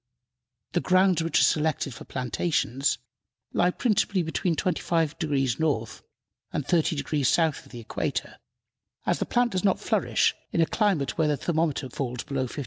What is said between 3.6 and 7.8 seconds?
principally between 25° north and 30° south of